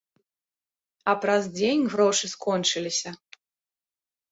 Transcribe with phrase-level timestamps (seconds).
[1.13, 3.09] А праз дзень грошы скончыліся.